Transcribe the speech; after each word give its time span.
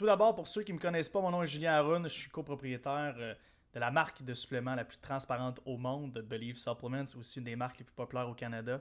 Tout 0.00 0.06
d'abord, 0.06 0.34
pour 0.34 0.46
ceux 0.46 0.62
qui 0.62 0.72
ne 0.72 0.78
me 0.78 0.80
connaissent 0.80 1.10
pas, 1.10 1.20
mon 1.20 1.30
nom 1.30 1.42
est 1.42 1.46
Julien 1.46 1.74
Haroun. 1.74 2.04
Je 2.04 2.08
suis 2.08 2.30
copropriétaire 2.30 3.14
euh, 3.18 3.34
de 3.74 3.80
la 3.80 3.90
marque 3.90 4.22
de 4.22 4.32
suppléments 4.32 4.74
la 4.74 4.86
plus 4.86 4.96
transparente 4.98 5.60
au 5.66 5.76
monde, 5.76 6.24
Believe 6.26 6.56
Supplements, 6.56 7.04
aussi 7.18 7.38
une 7.38 7.44
des 7.44 7.54
marques 7.54 7.80
les 7.80 7.84
plus 7.84 7.92
populaires 7.92 8.26
au 8.26 8.32
Canada. 8.32 8.80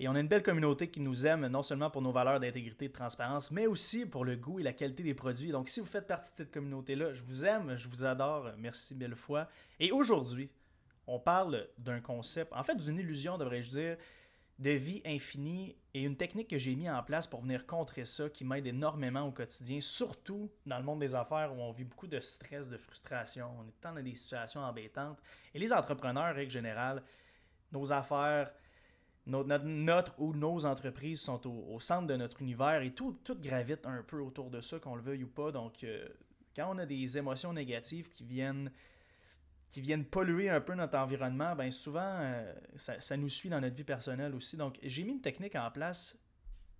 Et 0.00 0.08
on 0.08 0.16
a 0.16 0.20
une 0.20 0.26
belle 0.26 0.42
communauté 0.42 0.90
qui 0.90 0.98
nous 0.98 1.24
aime, 1.24 1.46
non 1.46 1.62
seulement 1.62 1.88
pour 1.88 2.02
nos 2.02 2.10
valeurs 2.10 2.40
d'intégrité 2.40 2.86
et 2.86 2.88
de 2.88 2.92
transparence, 2.94 3.52
mais 3.52 3.68
aussi 3.68 4.06
pour 4.06 4.24
le 4.24 4.34
goût 4.34 4.58
et 4.58 4.64
la 4.64 4.72
qualité 4.72 5.04
des 5.04 5.14
produits. 5.14 5.52
Donc, 5.52 5.68
si 5.68 5.78
vous 5.78 5.86
faites 5.86 6.08
partie 6.08 6.32
de 6.32 6.38
cette 6.38 6.50
communauté-là, 6.50 7.14
je 7.14 7.22
vous 7.22 7.44
aime, 7.44 7.76
je 7.76 7.86
vous 7.86 8.04
adore. 8.04 8.50
Merci 8.58 8.96
mille 8.96 9.14
fois. 9.14 9.46
Et 9.78 9.92
aujourd'hui, 9.92 10.50
on 11.06 11.20
parle 11.20 11.68
d'un 11.78 12.00
concept, 12.00 12.52
en 12.54 12.64
fait, 12.64 12.74
d'une 12.74 12.98
illusion, 12.98 13.38
devrais-je 13.38 13.70
dire, 13.70 13.96
de 14.58 14.70
vie 14.70 15.02
infinie 15.06 15.76
et 15.94 16.02
une 16.02 16.16
technique 16.16 16.50
que 16.50 16.58
j'ai 16.58 16.74
mis 16.74 16.90
en 16.90 17.02
place 17.02 17.26
pour 17.26 17.42
venir 17.42 17.66
contrer 17.66 18.04
ça 18.04 18.28
qui 18.28 18.44
m'aide 18.44 18.66
énormément 18.66 19.22
au 19.22 19.30
quotidien, 19.30 19.80
surtout 19.80 20.50
dans 20.66 20.78
le 20.78 20.84
monde 20.84 20.98
des 20.98 21.14
affaires 21.14 21.52
où 21.56 21.60
on 21.60 21.70
vit 21.70 21.84
beaucoup 21.84 22.08
de 22.08 22.20
stress, 22.20 22.68
de 22.68 22.76
frustration, 22.76 23.48
on 23.58 23.68
est 23.68 23.74
dans 23.82 24.02
des 24.02 24.16
situations 24.16 24.60
embêtantes. 24.60 25.18
Et 25.54 25.58
les 25.58 25.72
entrepreneurs, 25.72 26.34
règle 26.34 26.50
générale, 26.50 27.02
nos 27.70 27.92
affaires, 27.92 28.50
notre, 29.26 30.14
ou 30.18 30.34
nos 30.34 30.64
entreprises 30.64 31.20
sont 31.20 31.46
au, 31.46 31.78
centre 31.78 32.06
de 32.06 32.16
notre 32.16 32.42
univers 32.42 32.82
et 32.82 32.92
tout, 32.92 33.18
tout 33.22 33.38
gravite 33.38 33.86
un 33.86 34.02
peu 34.02 34.20
autour 34.20 34.50
de 34.50 34.60
ça, 34.60 34.78
qu'on 34.78 34.96
le 34.96 35.02
veuille 35.02 35.24
ou 35.24 35.28
pas. 35.28 35.52
Donc, 35.52 35.84
euh, 35.84 36.08
quand 36.56 36.74
on 36.74 36.78
a 36.78 36.86
des 36.86 37.18
émotions 37.18 37.52
négatives 37.52 38.08
qui 38.08 38.24
viennent 38.24 38.72
qui 39.70 39.80
viennent 39.80 40.04
polluer 40.04 40.48
un 40.48 40.60
peu 40.60 40.74
notre 40.74 40.96
environnement, 40.96 41.54
ben 41.54 41.70
souvent, 41.70 42.00
euh, 42.20 42.52
ça, 42.76 43.16
nous 43.16 43.28
suit 43.28 43.48
dans 43.48 43.60
notre 43.60 43.76
vie 43.76 43.84
personnelle 43.84 44.34
aussi. 44.34 44.56
Donc, 44.56 44.78
j'ai 44.82 45.04
mis 45.04 45.12
une 45.12 45.20
technique 45.20 45.56
en 45.56 45.70
place 45.70 46.18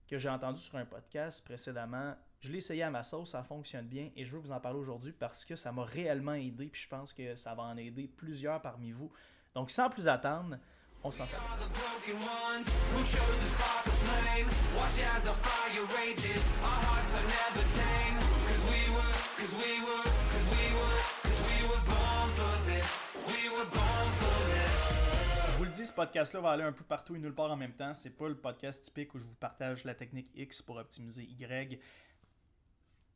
que 0.07 0.17
j'ai 0.17 0.31
entendue 0.31 0.61
sur 0.61 0.77
un 0.77 0.87
podcast 0.87 1.45
précédemment. 1.45 2.15
Je 2.41 2.51
l'ai 2.51 2.59
essayé 2.59 2.83
à 2.83 2.91
ma 2.91 3.03
sauce, 3.03 3.33
ça 3.33 3.43
fonctionne 3.43 3.87
bien 3.87 4.11
et 4.17 4.25
je 4.25 4.33
veux 4.33 4.39
vous 4.39 4.53
en 4.53 4.61
parler 4.61 4.79
aujourd'hui 4.79 5.13
parce 5.13 5.45
que 5.45 5.55
ça 5.57 5.73
m'a 5.73 5.85
réellement 5.85 6.35
aidé 6.35 6.69
puis 6.69 6.83
je 6.83 6.89
pense 6.89 7.13
que 7.13 7.35
ça 7.35 7.55
va 7.55 7.65
en 7.65 7.77
aider 7.77 8.09
plusieurs 8.09 8.63
parmi 8.63 8.93
vous. 8.93 9.13
Donc, 9.55 9.71
sans 9.71 9.91
plus 9.91 10.09
attendre, 10.09 10.57
on 11.05 11.11
s'en 11.11 11.27
sert. 11.27 11.41
Podcast-là 25.99 26.41
va 26.41 26.51
aller 26.51 26.63
un 26.63 26.71
peu 26.71 26.85
partout 26.85 27.17
et 27.17 27.19
nulle 27.19 27.35
part 27.35 27.51
en 27.51 27.57
même 27.57 27.73
temps. 27.73 27.93
C'est 27.93 28.17
pas 28.17 28.29
le 28.29 28.37
podcast 28.37 28.85
typique 28.85 29.13
où 29.17 29.19
je 29.19 29.25
vous 29.25 29.35
partage 29.35 29.83
la 29.83 29.97
technique 29.97 30.31
X 30.37 30.63
pour 30.63 30.77
optimiser 30.77 31.25
Y. 31.25 31.81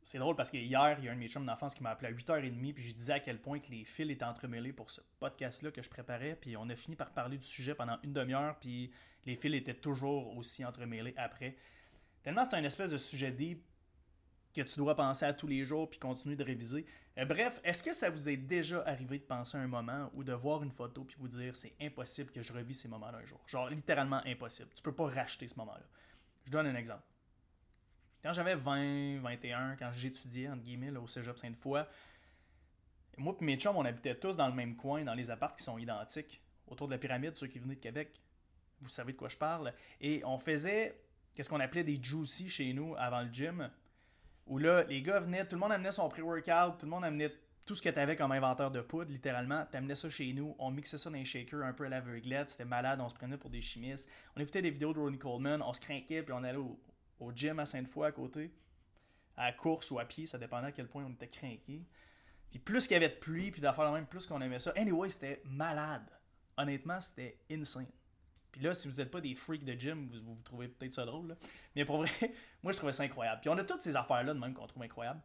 C'est 0.03 0.17
drôle 0.17 0.35
parce 0.35 0.51
que 0.51 0.57
hier, 0.57 0.97
il 0.99 1.05
y 1.05 1.07
a 1.07 1.13
un 1.13 1.15
de 1.15 1.19
mes 1.21 1.29
chums 1.29 1.45
d'enfance 1.45 1.73
qui 1.73 1.81
m'a 1.81 1.91
appelé 1.91 2.09
à 2.09 2.11
8h30 2.11 2.73
puis 2.73 2.83
je 2.83 2.93
disais 2.93 3.13
à 3.13 3.19
quel 3.21 3.39
point 3.39 3.59
que 3.59 3.71
les 3.71 3.85
fils 3.85 4.11
étaient 4.11 4.25
entremêlés 4.25 4.73
pour 4.73 4.91
ce 4.91 4.99
podcast-là 5.21 5.71
que 5.71 5.81
je 5.81 5.89
préparais. 5.89 6.35
Puis 6.35 6.57
on 6.57 6.67
a 6.67 6.75
fini 6.75 6.97
par 6.97 7.11
parler 7.11 7.37
du 7.37 7.47
sujet 7.47 7.73
pendant 7.73 7.97
une 8.03 8.11
demi-heure 8.11 8.57
puis 8.59 8.91
les 9.25 9.37
fils 9.37 9.55
étaient 9.55 9.73
toujours 9.75 10.35
aussi 10.35 10.65
entremêlés 10.65 11.13
après. 11.15 11.55
Tellement 12.21 12.43
c'est 12.43 12.57
un 12.57 12.65
espèce 12.65 12.91
de 12.91 12.97
sujet 12.97 13.31
deep 13.31 13.63
que 14.53 14.61
tu 14.61 14.77
dois 14.77 14.95
penser 14.95 15.25
à 15.25 15.33
tous 15.33 15.47
les 15.47 15.65
jours 15.65 15.89
puis 15.89 15.99
continuer 15.99 16.35
de 16.35 16.43
réviser. 16.43 16.85
Euh, 17.17 17.25
bref, 17.25 17.59
est-ce 17.63 17.83
que 17.83 17.93
ça 17.93 18.09
vous 18.09 18.29
est 18.29 18.37
déjà 18.37 18.83
arrivé 18.87 19.19
de 19.19 19.23
penser 19.23 19.57
à 19.57 19.61
un 19.61 19.67
moment 19.67 20.09
ou 20.13 20.23
de 20.23 20.33
voir 20.33 20.63
une 20.63 20.71
photo 20.71 21.03
puis 21.03 21.15
vous 21.19 21.27
dire 21.27 21.55
c'est 21.55 21.73
impossible 21.81 22.31
que 22.31 22.41
je 22.41 22.53
revis 22.53 22.73
ces 22.73 22.87
moments-là 22.87 23.19
un 23.19 23.25
jour? 23.25 23.41
Genre 23.47 23.69
littéralement 23.69 24.21
impossible. 24.25 24.69
Tu 24.75 24.81
peux 24.81 24.93
pas 24.93 25.07
racheter 25.07 25.47
ce 25.47 25.55
moment-là. 25.57 25.85
Je 26.45 26.51
donne 26.51 26.67
un 26.67 26.75
exemple. 26.75 27.03
Quand 28.23 28.33
j'avais 28.33 28.55
20, 28.55 29.19
21, 29.19 29.75
quand 29.75 29.91
j'étudiais 29.91 30.47
entre 30.47 30.63
guillemets 30.63 30.95
au 30.97 31.07
Cégep 31.07 31.37
Sainte-Foy, 31.37 31.85
moi 33.17 33.35
et 33.39 33.43
mes 33.43 33.57
chums, 33.57 33.75
on 33.75 33.85
habitait 33.85 34.15
tous 34.15 34.35
dans 34.35 34.47
le 34.47 34.53
même 34.53 34.75
coin, 34.75 35.03
dans 35.03 35.13
les 35.13 35.29
apparts 35.29 35.55
qui 35.55 35.63
sont 35.63 35.77
identiques, 35.77 36.41
autour 36.67 36.87
de 36.87 36.93
la 36.93 36.97
pyramide, 36.97 37.35
ceux 37.35 37.47
qui 37.47 37.59
venaient 37.59 37.75
de 37.75 37.79
Québec. 37.79 38.21
Vous 38.81 38.89
savez 38.89 39.13
de 39.13 39.17
quoi 39.17 39.29
je 39.29 39.37
parle. 39.37 39.73
Et 40.01 40.23
on 40.25 40.39
faisait 40.39 40.99
qu'est-ce 41.35 41.49
qu'on 41.49 41.59
appelait 41.59 41.83
des 41.83 42.01
juicy 42.01 42.49
chez 42.49 42.73
nous 42.73 42.95
avant 42.97 43.21
le 43.21 43.31
gym 43.31 43.69
où 44.45 44.57
là, 44.57 44.83
les 44.83 45.01
gars 45.01 45.19
venaient, 45.19 45.45
tout 45.45 45.55
le 45.55 45.61
monde 45.61 45.71
amenait 45.71 45.91
son 45.91 46.09
pré-workout, 46.09 46.79
tout 46.79 46.85
le 46.85 46.91
monde 46.91 47.05
amenait 47.05 47.31
tout 47.65 47.75
ce 47.75 47.81
que 47.81 47.89
tu 47.89 47.99
avais 47.99 48.15
comme 48.15 48.31
inventeur 48.31 48.71
de 48.71 48.81
poudre, 48.81 49.11
littéralement. 49.11 49.65
Tu 49.71 49.77
amenais 49.77 49.95
ça 49.95 50.09
chez 50.09 50.33
nous, 50.33 50.55
on 50.59 50.71
mixait 50.71 50.97
ça 50.97 51.09
dans 51.09 51.17
un 51.17 51.23
shaker 51.23 51.63
un 51.63 51.73
peu 51.73 51.85
à 51.85 51.89
l'aveuglette, 51.89 52.49
c'était 52.49 52.65
malade, 52.65 52.99
on 53.01 53.09
se 53.09 53.15
prenait 53.15 53.37
pour 53.37 53.49
des 53.49 53.61
chimistes. 53.61 54.09
On 54.35 54.41
écoutait 54.41 54.61
des 54.61 54.71
vidéos 54.71 54.93
de 54.93 54.99
Ronnie 54.99 55.17
Coleman, 55.17 55.61
on 55.61 55.73
se 55.73 55.79
craquait, 55.79 56.23
puis 56.23 56.33
on 56.33 56.43
allait 56.43 56.57
au, 56.57 56.77
gym 57.33 57.59
à 57.59 57.65
Sainte-Foy 57.65 58.07
à 58.07 58.11
côté, 58.11 58.51
à 59.37 59.53
course 59.53 59.91
ou 59.91 59.99
à 59.99 60.05
pied, 60.05 60.25
ça 60.25 60.37
dépendait 60.37 60.67
à 60.67 60.71
quel 60.73 60.87
point 60.87 61.05
on 61.05 61.11
était 61.11 61.29
craqué. 61.29 61.85
Puis 62.49 62.59
plus 62.59 62.85
qu'il 62.85 62.95
y 62.95 62.97
avait 62.97 63.09
de 63.09 63.19
pluie, 63.19 63.49
puis 63.49 63.61
d'affaires 63.61 63.85
la 63.85 63.91
même, 63.91 64.05
plus 64.05 64.25
qu'on 64.25 64.41
aimait 64.41 64.59
ça. 64.59 64.73
Anyway, 64.75 65.09
c'était 65.09 65.41
malade. 65.45 66.03
Honnêtement, 66.57 66.99
c'était 67.01 67.39
insane. 67.49 67.87
Puis 68.53 68.61
là, 68.61 68.73
si 68.75 68.87
vous 68.87 68.97
n'êtes 68.97 69.09
pas 69.09 69.19
des 69.19 69.33
freaks 69.33 69.65
de 69.65 69.73
gym, 69.73 70.07
vous, 70.07 70.35
vous, 70.35 70.41
trouvez 70.43 70.67
peut-être 70.67 70.93
ça 70.93 71.05
drôle. 71.05 71.35
Mais 71.75 71.85
pour 71.85 71.97
vrai, 71.97 72.11
moi, 72.63 72.71
je 72.71 72.77
trouvais 72.77 72.91
ça 72.91 73.03
incroyable. 73.03 73.41
Puis 73.41 73.49
on 73.49 73.57
a 73.57 73.63
toutes 73.63 73.81
ces 73.81 73.95
affaires-là 73.95 74.33
de 74.33 74.39
même 74.39 74.53
qu'on 74.53 74.67
trouve 74.67 74.83
incroyables. 74.83 75.21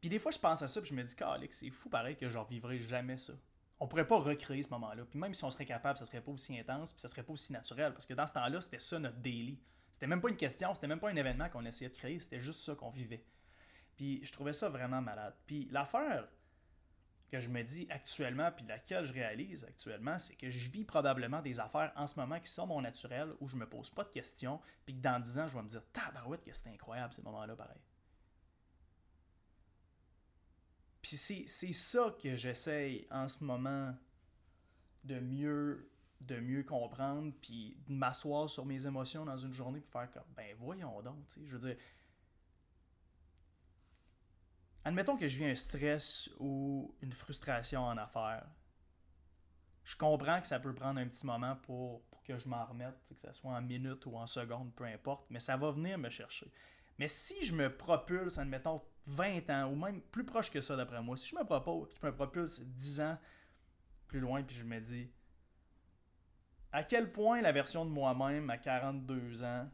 Puis 0.00 0.08
des 0.08 0.20
fois, 0.20 0.30
je 0.30 0.38
pense 0.38 0.62
à 0.62 0.68
ça, 0.68 0.80
puis 0.80 0.90
je 0.90 0.94
me 0.94 1.02
dis, 1.02 1.14
Alex, 1.20 1.58
c'est 1.58 1.70
fou 1.70 1.90
pareil 1.90 2.16
que 2.16 2.30
je 2.30 2.38
revivrai 2.38 2.78
jamais 2.78 3.18
ça. 3.18 3.32
On 3.80 3.88
pourrait 3.88 4.06
pas 4.06 4.18
recréer 4.18 4.62
ce 4.62 4.70
moment-là. 4.70 5.04
Puis 5.04 5.18
même 5.18 5.34
si 5.34 5.42
on 5.42 5.50
serait 5.50 5.66
capable, 5.66 5.98
ça 5.98 6.04
serait 6.04 6.20
pas 6.20 6.30
aussi 6.30 6.56
intense, 6.56 6.92
puis 6.92 7.00
ça 7.00 7.08
serait 7.08 7.24
pas 7.24 7.32
aussi 7.32 7.52
naturel. 7.52 7.92
Parce 7.92 8.06
que 8.06 8.14
dans 8.14 8.26
ce 8.26 8.32
temps-là, 8.34 8.60
c'était 8.60 8.78
ça 8.78 9.00
notre 9.00 9.18
daily. 9.18 9.58
C'était 9.90 10.06
même 10.06 10.20
pas 10.20 10.28
une 10.28 10.36
question, 10.36 10.72
c'était 10.74 10.86
même 10.86 11.00
pas 11.00 11.10
un 11.10 11.16
événement 11.16 11.48
qu'on 11.48 11.64
essayait 11.64 11.90
de 11.90 11.96
créer, 11.96 12.20
c'était 12.20 12.40
juste 12.40 12.60
ça 12.60 12.76
qu'on 12.76 12.90
vivait. 12.90 13.24
Puis 13.96 14.24
je 14.24 14.30
trouvais 14.30 14.52
ça 14.52 14.68
vraiment 14.68 15.02
malade. 15.02 15.34
Puis 15.44 15.68
l'affaire 15.72 16.28
que 17.30 17.40
je 17.40 17.48
me 17.48 17.62
dis 17.62 17.86
actuellement, 17.90 18.50
puis 18.50 18.66
laquelle 18.66 19.04
je 19.04 19.12
réalise 19.12 19.64
actuellement, 19.64 20.18
c'est 20.18 20.34
que 20.34 20.50
je 20.50 20.68
vis 20.68 20.84
probablement 20.84 21.40
des 21.40 21.60
affaires 21.60 21.92
en 21.96 22.06
ce 22.06 22.18
moment 22.18 22.40
qui 22.40 22.50
sont 22.50 22.66
mon 22.66 22.80
naturel, 22.80 23.32
où 23.40 23.48
je 23.48 23.56
me 23.56 23.68
pose 23.68 23.90
pas 23.90 24.04
de 24.04 24.10
questions, 24.10 24.60
puis 24.84 24.96
que 24.96 25.00
dans 25.00 25.20
10 25.20 25.38
ans, 25.38 25.46
je 25.46 25.56
vais 25.56 25.62
me 25.62 25.68
dire, 25.68 25.82
tabarouette, 25.92 26.44
que 26.44 26.52
c'était 26.52 26.70
incroyable 26.70 27.14
ces 27.14 27.22
moments-là, 27.22 27.54
pareil. 27.54 27.80
Puis 31.02 31.16
c'est 31.16 31.72
ça 31.72 32.14
que 32.22 32.36
j'essaye 32.36 33.06
en 33.10 33.26
ce 33.26 33.42
moment 33.42 33.96
de 35.04 35.18
mieux 35.18 35.90
de 36.20 36.38
mieux 36.38 36.62
comprendre, 36.62 37.32
puis 37.40 37.78
de 37.88 37.94
m'asseoir 37.94 38.48
sur 38.50 38.66
mes 38.66 38.86
émotions 38.86 39.24
dans 39.24 39.38
une 39.38 39.52
journée, 39.52 39.80
pour 39.80 40.00
faire 40.00 40.10
comme, 40.10 40.30
ben 40.36 40.54
voyons 40.58 41.00
donc, 41.00 41.26
tu 41.28 41.40
sais, 41.40 41.46
je 41.46 41.56
veux 41.56 41.68
dire, 41.68 41.76
admettons 44.84 45.16
que 45.16 45.28
je 45.28 45.38
vis 45.38 45.46
un 45.46 45.54
stress 45.54 46.30
ou 46.38 46.94
une 47.00 47.12
frustration 47.12 47.82
en 47.82 47.96
affaires. 47.96 48.46
Je 49.84 49.96
comprends 49.96 50.40
que 50.40 50.46
ça 50.46 50.60
peut 50.60 50.74
prendre 50.74 51.00
un 51.00 51.08
petit 51.08 51.26
moment 51.26 51.56
pour, 51.56 52.02
que 52.24 52.38
je 52.38 52.48
m'en 52.48 52.64
remette, 52.64 53.02
que 53.08 53.14
ce 53.14 53.32
soit 53.32 53.50
en 53.50 53.62
minutes 53.62 54.06
ou 54.06 54.16
en 54.16 54.26
secondes, 54.26 54.72
peu 54.74 54.84
importe, 54.84 55.26
mais 55.30 55.40
ça 55.40 55.56
va 55.56 55.70
venir 55.72 55.98
me 55.98 56.10
chercher. 56.10 56.50
Mais 56.98 57.08
si 57.08 57.44
je 57.44 57.54
me 57.54 57.74
propulse, 57.74 58.38
admettons, 58.38 58.82
20 59.06 59.50
ans, 59.50 59.70
ou 59.70 59.74
même 59.74 60.00
plus 60.00 60.24
proche 60.24 60.50
que 60.50 60.60
ça 60.60 60.76
d'après 60.76 61.02
moi, 61.02 61.16
si 61.16 61.30
je 61.30 61.36
me 61.36 61.44
propose, 61.44 61.88
je 62.00 62.06
me 62.06 62.14
propulse 62.14 62.60
10 62.60 63.00
ans 63.00 63.18
plus 64.06 64.20
loin, 64.20 64.42
puis 64.42 64.56
je 64.56 64.64
me 64.64 64.78
dis, 64.80 65.10
à 66.72 66.84
quel 66.84 67.10
point 67.10 67.40
la 67.40 67.52
version 67.52 67.84
de 67.84 67.90
moi-même 67.90 68.50
à 68.50 68.58
42 68.58 69.42
ans 69.42 69.68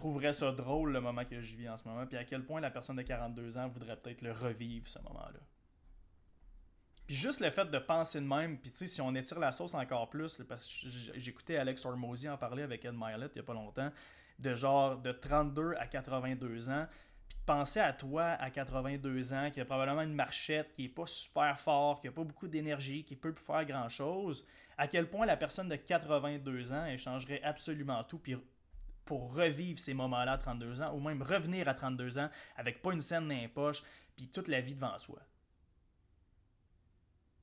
trouverait 0.00 0.32
ça 0.32 0.50
drôle 0.50 0.92
le 0.92 1.00
moment 1.00 1.26
que 1.26 1.42
je 1.42 1.54
vis 1.54 1.68
en 1.68 1.76
ce 1.76 1.86
moment, 1.86 2.06
puis 2.06 2.16
à 2.16 2.24
quel 2.24 2.42
point 2.42 2.60
la 2.60 2.70
personne 2.70 2.96
de 2.96 3.02
42 3.02 3.58
ans 3.58 3.68
voudrait 3.68 3.96
peut-être 3.96 4.22
le 4.22 4.32
revivre 4.32 4.88
ce 4.88 4.98
moment-là. 5.00 5.40
Puis 7.06 7.16
juste 7.16 7.40
le 7.40 7.50
fait 7.50 7.70
de 7.70 7.78
penser 7.78 8.18
de 8.18 8.26
même, 8.26 8.56
puis 8.56 8.70
tu 8.70 8.78
sais, 8.78 8.86
si 8.86 9.02
on 9.02 9.14
étire 9.14 9.38
la 9.38 9.52
sauce 9.52 9.74
encore 9.74 10.08
plus, 10.08 10.40
parce 10.48 10.66
que 10.66 10.88
j'écoutais 11.16 11.56
Alex 11.56 11.84
Hormozy 11.84 12.30
en 12.30 12.38
parler 12.38 12.62
avec 12.62 12.84
Ed 12.84 12.94
Milet 12.94 13.28
il 13.34 13.36
y 13.36 13.40
a 13.40 13.42
pas 13.42 13.52
longtemps, 13.52 13.90
de 14.38 14.54
genre 14.54 14.96
de 14.96 15.12
32 15.12 15.74
à 15.78 15.86
82 15.86 16.70
ans, 16.70 16.86
puis 17.28 17.36
de 17.38 17.44
penser 17.44 17.80
à 17.80 17.92
toi 17.92 18.22
à 18.22 18.48
82 18.48 19.34
ans, 19.34 19.50
qui 19.50 19.60
a 19.60 19.66
probablement 19.66 20.02
une 20.02 20.14
marchette, 20.14 20.72
qui 20.72 20.86
est 20.86 20.88
pas 20.88 21.06
super 21.06 21.60
fort, 21.60 22.00
qui 22.00 22.08
a 22.08 22.12
pas 22.12 22.24
beaucoup 22.24 22.48
d'énergie, 22.48 23.04
qui 23.04 23.16
peut 23.16 23.34
plus 23.34 23.44
faire 23.44 23.66
grand-chose, 23.66 24.46
à 24.78 24.88
quel 24.88 25.10
point 25.10 25.26
la 25.26 25.36
personne 25.36 25.68
de 25.68 25.76
82 25.76 26.72
ans 26.72 26.86
échangerait 26.86 27.42
absolument 27.42 28.02
tout, 28.04 28.18
puis 28.18 28.34
pour 29.10 29.34
revivre 29.34 29.80
ces 29.80 29.92
moments-là 29.92 30.34
à 30.34 30.38
32 30.38 30.82
ans, 30.82 30.94
ou 30.94 31.00
même 31.00 31.20
revenir 31.20 31.66
à 31.66 31.74
32 31.74 32.18
ans 32.18 32.30
avec 32.54 32.80
pas 32.80 32.92
une 32.92 33.00
scène 33.00 33.26
dans 33.26 33.34
les 33.34 33.48
poches, 33.48 33.82
puis 34.14 34.28
toute 34.28 34.46
la 34.46 34.60
vie 34.60 34.76
devant 34.76 34.96
soi. 34.98 35.18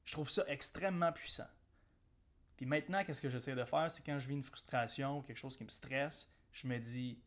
Je 0.06 0.14
trouve 0.14 0.30
ça 0.30 0.46
extrêmement 0.48 1.12
puissant. 1.12 1.50
Puis 2.56 2.66
maintenant, 2.66 3.04
qu'est-ce 3.04 3.22
que 3.22 3.30
j'essaie 3.30 3.54
de 3.54 3.66
faire, 3.66 3.92
c'est 3.92 4.02
quand 4.02 4.18
je 4.18 4.30
vis 4.30 4.36
une 4.36 4.46
frustration 4.46 5.18
ou 5.18 5.22
quelque 5.24 5.36
chose 5.36 5.58
qui 5.58 5.66
me 5.66 5.70
stresse, 5.70 6.32
je 6.54 6.68
me 6.68 6.78
dis, 6.80 7.20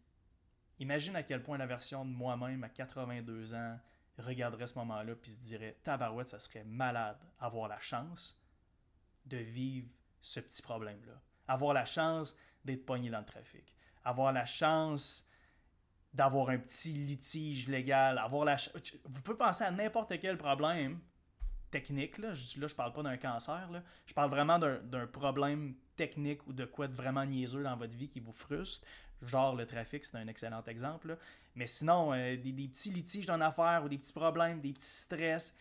imagine 0.79 1.17
à 1.17 1.23
quel 1.23 1.43
point 1.43 1.59
la 1.59 1.67
version 1.67 2.07
de 2.07 2.11
moi-même 2.11 2.65
à 2.65 2.71
82 2.71 3.53
ans 3.55 3.79
regarderait 4.17 4.69
ce 4.69 4.79
moment-là 4.79 5.17
puis 5.17 5.33
se 5.33 5.41
dirait, 5.41 5.77
tabarouette, 5.85 6.29
ça 6.29 6.41
serait 6.41 6.65
malade 6.65 7.19
avoir 7.41 7.69
la 7.69 7.79
chance 7.79 8.41
de 9.27 9.37
vivre 9.37 9.91
ce 10.23 10.41
petit 10.41 10.63
problème-là. 10.63 11.21
Avoir 11.47 11.75
la 11.75 11.85
chance 11.85 12.39
d'être 12.65 12.87
pogné 12.87 13.11
dans 13.11 13.21
le 13.21 13.27
trafic 13.27 13.75
avoir 14.05 14.33
la 14.33 14.45
chance 14.45 15.27
d'avoir 16.13 16.51
un 16.51 16.59
petit 16.59 16.93
litige 16.93 17.69
légal, 17.69 18.19
avoir 18.19 18.45
la... 18.45 18.57
Vous 19.05 19.23
pouvez 19.23 19.37
penser 19.37 19.65
à 19.65 19.71
n'importe 19.71 20.19
quel 20.21 20.37
problème 20.37 20.99
technique, 21.71 22.19
là, 22.19 22.35
je, 22.35 22.61
là, 22.61 22.67
je 22.67 22.75
parle 22.75 22.93
pas 22.93 23.03
d'un 23.03 23.17
cancer, 23.17 23.71
là. 23.71 23.83
je 24.07 24.13
parle 24.13 24.31
vraiment 24.31 24.59
d'un 24.59 25.07
problème 25.07 25.75
technique 25.97 26.45
ou 26.47 26.53
de 26.53 26.65
quoi 26.65 26.89
de 26.89 26.95
vraiment 26.95 27.25
niaiseux 27.25 27.63
dans 27.63 27.77
votre 27.77 27.95
vie 27.95 28.09
qui 28.09 28.21
vous 28.21 28.33
frustre. 28.33 28.87
Genre 29.23 29.55
le 29.55 29.67
trafic, 29.67 30.05
c'est 30.05 30.17
un 30.17 30.27
excellent 30.29 30.65
exemple. 30.65 31.17
Mais 31.55 31.67
sinon, 31.67 32.13
euh, 32.13 32.37
des, 32.37 32.53
petits 32.53 32.91
litiges 32.91 33.27
dans 33.27 33.41
affaires 33.41 33.85
ou 33.85 33.89
des 33.89 33.99
petits 33.99 34.13
problèmes, 34.13 34.61
des 34.61 34.73
petits 34.73 34.87
stress. 34.87 35.57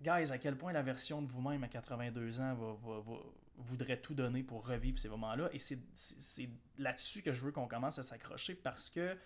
Guys, 0.00 0.30
à 0.30 0.38
quel 0.38 0.56
point 0.56 0.72
la 0.72 0.82
version 0.82 1.20
de 1.20 1.26
vous-même 1.26 1.62
à 1.64 1.68
82 1.68 2.40
ans 2.40 2.54
va, 2.54 3.16
voudrait 3.60 4.00
tout 4.00 4.14
donner 4.14 4.42
pour 4.42 4.66
revivre 4.66 4.98
ces 4.98 5.08
moments-là. 5.08 5.48
Et 5.52 5.58
c'est 5.58 6.50
là-dessus 6.78 7.22
que 7.22 7.32
je 7.32 7.42
veux 7.42 7.52
qu'on 7.52 7.68
commence 7.68 7.98
à 7.98 8.02
s'accrocher 8.02 8.54
parce 8.54 8.90
que 8.90 9.16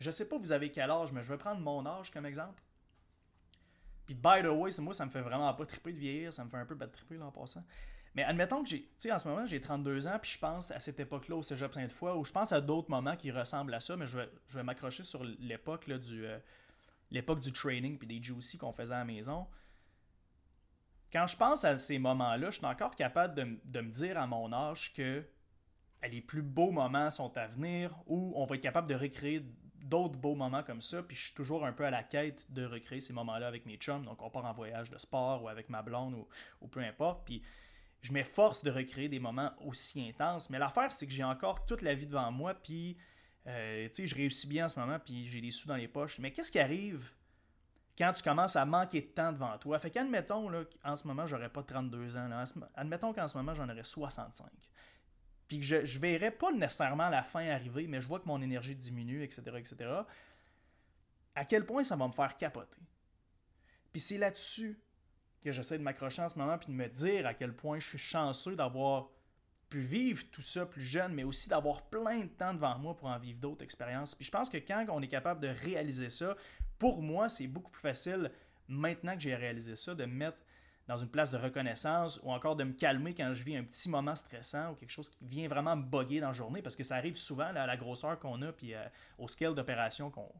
je 0.00 0.10
sais 0.10 0.28
pas 0.28 0.38
vous 0.38 0.52
avez 0.52 0.70
quel 0.70 0.90
âge, 0.90 1.12
mais 1.12 1.22
je 1.22 1.28
vais 1.28 1.38
prendre 1.38 1.60
mon 1.60 1.86
âge 1.86 2.10
comme 2.10 2.26
exemple. 2.26 2.62
Puis, 4.06 4.14
by 4.14 4.42
the 4.42 4.46
way, 4.46 4.70
moi, 4.80 4.92
ça 4.92 5.06
me 5.06 5.10
fait 5.10 5.22
vraiment 5.22 5.52
pas 5.54 5.64
triper 5.64 5.92
de 5.92 5.98
vieillir, 5.98 6.32
ça 6.32 6.44
me 6.44 6.50
fait 6.50 6.58
un 6.58 6.66
peu 6.66 6.74
battre 6.74 6.92
triper 6.92 7.16
là 7.16 7.26
en 7.26 7.30
passant. 7.30 7.64
Mais 8.14 8.22
admettons 8.22 8.62
que 8.62 8.68
j'ai, 8.68 8.82
tu 8.82 8.88
sais, 8.98 9.12
en 9.12 9.18
ce 9.18 9.26
moment, 9.26 9.44
j'ai 9.46 9.60
32 9.60 10.06
ans, 10.06 10.18
puis 10.20 10.30
je 10.32 10.38
pense 10.38 10.70
à 10.70 10.78
cette 10.78 11.00
époque-là 11.00 11.36
au 11.36 11.42
cégep 11.42 11.72
Sainte-Foy, 11.72 12.12
ou 12.16 12.24
je 12.24 12.32
pense 12.32 12.52
à 12.52 12.60
d'autres 12.60 12.90
moments 12.90 13.16
qui 13.16 13.30
ressemblent 13.30 13.74
à 13.74 13.80
ça, 13.80 13.96
mais 13.96 14.06
je 14.06 14.18
vais, 14.18 14.30
je 14.46 14.58
vais 14.58 14.62
m'accrocher 14.62 15.02
sur 15.02 15.24
l'époque 15.24 15.90
du, 15.90 16.26
euh, 16.26 16.38
l'époque 17.10 17.40
du 17.40 17.52
training 17.52 17.98
puis 17.98 18.06
des 18.06 18.22
juicy 18.22 18.58
qu'on 18.58 18.72
faisait 18.72 18.94
à 18.94 18.98
la 18.98 19.04
maison. 19.04 19.46
Quand 21.14 21.28
je 21.28 21.36
pense 21.36 21.64
à 21.64 21.78
ces 21.78 22.00
moments-là, 22.00 22.50
je 22.50 22.56
suis 22.56 22.66
encore 22.66 22.96
capable 22.96 23.36
de, 23.36 23.80
me 23.80 23.88
dire 23.88 24.18
à 24.18 24.26
mon 24.26 24.52
âge 24.52 24.92
que 24.92 25.24
les 26.10 26.20
plus 26.20 26.42
beaux 26.42 26.72
moments 26.72 27.08
sont 27.08 27.36
à 27.36 27.46
venir, 27.46 27.94
ou 28.06 28.32
on 28.34 28.44
va 28.46 28.56
être 28.56 28.62
capable 28.62 28.88
de 28.88 28.96
recréer 28.96 29.46
d'autres 29.76 30.18
beaux 30.18 30.34
moments 30.34 30.64
comme 30.64 30.82
ça, 30.82 31.04
puis 31.04 31.16
je 31.16 31.26
suis 31.26 31.34
toujours 31.34 31.64
un 31.64 31.72
peu 31.72 31.84
à 31.84 31.90
la 31.90 32.02
quête 32.02 32.50
de 32.50 32.64
recréer 32.64 32.98
ces 32.98 33.12
moments-là 33.12 33.46
avec 33.46 33.64
mes 33.64 33.76
chums, 33.76 34.04
donc 34.04 34.22
on 34.22 34.28
part 34.28 34.44
en 34.44 34.52
voyage 34.52 34.90
de 34.90 34.98
sport 34.98 35.44
ou 35.44 35.48
avec 35.48 35.68
ma 35.68 35.82
blonde 35.82 36.16
ou, 36.60 36.66
peu 36.66 36.80
importe, 36.80 37.24
puis 37.24 37.44
je 38.02 38.12
m'efforce 38.12 38.64
de 38.64 38.72
recréer 38.72 39.08
des 39.08 39.20
moments 39.20 39.52
aussi 39.64 40.04
intenses. 40.08 40.50
Mais 40.50 40.58
l'affaire, 40.58 40.90
c'est 40.90 41.06
que 41.06 41.12
j'ai 41.12 41.22
encore 41.22 41.64
toute 41.64 41.82
la 41.82 41.94
vie 41.94 42.08
devant 42.08 42.32
moi, 42.32 42.54
puis 42.54 42.96
euh, 43.46 43.86
tu 43.86 43.94
sais, 43.94 44.06
je 44.08 44.16
réussis 44.16 44.48
bien 44.48 44.64
en 44.64 44.68
ce 44.68 44.80
moment, 44.80 44.98
puis 44.98 45.28
j'ai 45.28 45.40
des 45.40 45.52
sous 45.52 45.68
dans 45.68 45.76
les 45.76 45.86
poches. 45.86 46.18
Mais 46.18 46.32
qu'est-ce 46.32 46.50
qui 46.50 46.58
arrive 46.58 47.12
quand 47.96 48.12
tu 48.12 48.22
commences 48.22 48.56
à 48.56 48.64
manquer 48.64 49.02
de 49.02 49.06
temps 49.06 49.32
devant 49.32 49.56
toi? 49.58 49.78
Fait 49.78 49.90
qu'admettons, 49.90 50.48
là, 50.48 50.64
en 50.82 50.96
ce 50.96 51.06
moment, 51.06 51.26
j'aurais 51.26 51.48
pas 51.48 51.62
32 51.62 52.16
ans. 52.16 52.28
Là. 52.28 52.44
Admettons 52.74 53.12
qu'en 53.12 53.28
ce 53.28 53.36
moment, 53.36 53.54
j'en 53.54 53.68
aurais 53.68 53.84
65. 53.84 54.48
Puis 55.46 55.60
que 55.60 55.64
je, 55.64 55.76
ne 55.76 56.00
verrais 56.00 56.30
pas 56.30 56.50
nécessairement 56.52 57.08
la 57.08 57.22
fin 57.22 57.46
arriver, 57.48 57.86
mais 57.86 58.00
je 58.00 58.08
vois 58.08 58.18
que 58.18 58.26
mon 58.26 58.40
énergie 58.42 58.74
diminue, 58.74 59.22
etc., 59.22 59.42
etc. 59.56 59.76
À 61.34 61.44
quel 61.44 61.66
point 61.66 61.84
ça 61.84 61.96
va 61.96 62.08
me 62.08 62.12
faire 62.12 62.36
capoter? 62.36 62.80
Puis 63.92 64.00
c'est 64.00 64.18
là-dessus 64.18 64.80
que 65.40 65.52
j'essaie 65.52 65.78
de 65.78 65.82
m'accrocher 65.82 66.22
en 66.22 66.28
ce 66.28 66.38
moment 66.38 66.56
puis 66.58 66.68
de 66.68 66.72
me 66.72 66.88
dire 66.88 67.26
à 67.26 67.34
quel 67.34 67.54
point 67.54 67.78
je 67.78 67.88
suis 67.90 67.98
chanceux 67.98 68.56
d'avoir 68.56 69.10
pu 69.68 69.80
vivre 69.80 70.24
tout 70.32 70.42
ça 70.42 70.66
plus 70.66 70.82
jeune, 70.82 71.12
mais 71.12 71.24
aussi 71.24 71.48
d'avoir 71.48 71.82
plein 71.82 72.20
de 72.20 72.28
temps 72.28 72.54
devant 72.54 72.78
moi 72.78 72.96
pour 72.96 73.08
en 73.08 73.18
vivre 73.18 73.38
d'autres 73.38 73.62
expériences. 73.62 74.14
Puis 74.14 74.24
je 74.24 74.30
pense 74.30 74.48
que 74.48 74.56
quand 74.56 74.84
on 74.88 75.02
est 75.02 75.08
capable 75.08 75.40
de 75.40 75.48
réaliser 75.48 76.10
ça, 76.10 76.36
pour 76.78 77.02
moi, 77.02 77.28
c'est 77.28 77.46
beaucoup 77.46 77.70
plus 77.70 77.82
facile 77.82 78.30
maintenant 78.68 79.14
que 79.14 79.20
j'ai 79.20 79.34
réalisé 79.34 79.76
ça, 79.76 79.94
de 79.94 80.04
me 80.04 80.14
mettre 80.14 80.38
dans 80.86 80.96
une 80.96 81.08
place 81.08 81.30
de 81.30 81.38
reconnaissance 81.38 82.20
ou 82.22 82.30
encore 82.30 82.56
de 82.56 82.64
me 82.64 82.72
calmer 82.72 83.14
quand 83.14 83.32
je 83.32 83.42
vis 83.42 83.56
un 83.56 83.64
petit 83.64 83.88
moment 83.88 84.14
stressant 84.14 84.72
ou 84.72 84.74
quelque 84.74 84.90
chose 84.90 85.08
qui 85.08 85.24
vient 85.24 85.48
vraiment 85.48 85.76
me 85.76 85.82
boguer 85.82 86.20
dans 86.20 86.28
la 86.28 86.32
journée 86.34 86.60
parce 86.60 86.76
que 86.76 86.84
ça 86.84 86.96
arrive 86.96 87.16
souvent 87.16 87.46
à 87.54 87.66
la 87.66 87.76
grosseur 87.76 88.18
qu'on 88.18 88.42
a 88.42 88.52
puis 88.52 88.74
euh, 88.74 88.84
au 89.18 89.26
scale 89.26 89.54
d'opération 89.54 90.10
qu'on 90.10 90.30